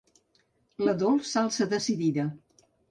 La 0.87 0.95
Dols 1.03 1.31
s'alça 1.37 1.71
decidida. 1.77 2.31